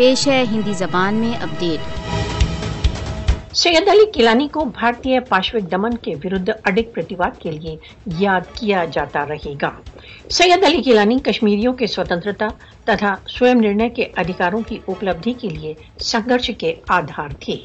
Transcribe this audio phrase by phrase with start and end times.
[0.00, 1.80] پیش ہے ہندی زبان میں اپڈیٹ۔
[3.54, 7.76] سید علی گیلانی کو بھارتی پاشوک دمن کے ورد اڈک پرتیواد کے لیے
[8.20, 9.70] یاد کیا جاتا رہے گا۔
[10.28, 12.48] سید علی گیلانی کشمیریوں کے سوتنترتا
[12.86, 17.56] تتھا سوئم نرنے کے ادھیکاروں کی اپلبدھی کے لیے سنگرش کے آدھار تھے۔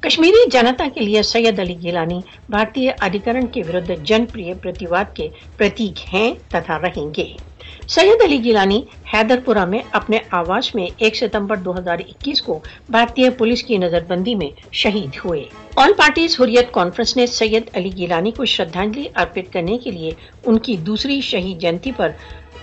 [0.00, 4.26] کشمیری جنتا کے لیے سید علی گیلانی بھارتی ادھیکرن کے ورد جن
[4.62, 7.51] پرتیواد کے پرتیک ہیں تتھا رہیں گے۔
[7.88, 8.82] سید علی گیلانی
[9.14, 13.76] حیدر پورہ میں اپنے آواز میں ایک ستمبر دو ہزار اکیس کو بھارتی پولیس کی
[13.76, 15.44] نظر بندی میں شہید ہوئے۔
[15.76, 20.10] آل پارٹیز حریت کانفرنس نے سید علی گیلانی کو شردھانجلی ارپت کرنے کے لیے
[20.46, 22.08] ان کی دوسری شہید جینتی پر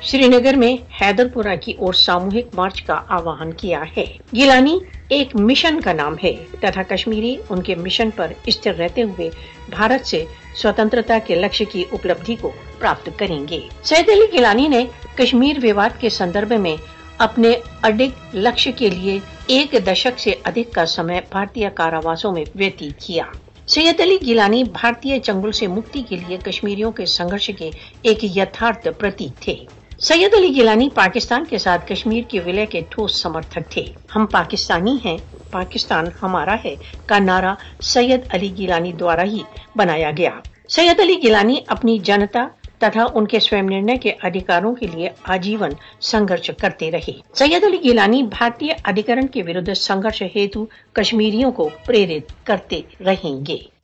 [0.02, 4.06] سری نگر میں حیدر پورہ کی اور ساموہک مارچ کا آواہن کیا ہے۔
[4.36, 4.78] گیلانی
[5.10, 9.30] ایک مشن کا نام ہے۔ تتھا کشمیری ان کے مشن پر استر رہتے ہوئے
[9.70, 10.26] بھارت سے
[10.56, 14.86] سوتنترتا کے لکش کی اپلبدھی کو پراپت کریں گے۔ سید علی گیلانی نے
[15.20, 16.76] کشمیر وواد کے سندرب میں
[17.18, 23.00] اپنے اڈک لکش کے لیے ایک دشک سے ادھک کا سمے بھارتی کاراواسوں میں ویتیت
[23.00, 23.24] کیا۔
[23.68, 28.88] سید علی گیلانی بھارتی چنگل سے مکتی کے لیے کشمیریوں کے سنگرش کے ایک یتھارتھ
[29.00, 29.56] پرتیک تھے۔
[30.00, 33.84] سید علی گیلانی پاکستان کے ساتھ کشمیر کے ولے کے ٹھوس سمرتھک تھے۔
[34.16, 35.18] ہم پاکستانی ہیں،
[35.52, 39.44] پاکستان ہمارا ہے کا نعرہ سید علی گیلانی دوارا ہی
[39.76, 40.32] بنایا گیا۔
[40.70, 42.48] سید علی گیلانی اپنی جنتا
[42.80, 45.70] تتھا ان کے سوئم نرنے کے ادھیکاروں کے لیے آجیون
[46.02, 52.46] سنگرش کرتے رہے۔ سید علی گیلانی بھارتی ادھیکرن کے ورد سنگرش ہیتو کشمیریوں کو پریرت
[52.46, 53.79] کرتے رہیں گے۔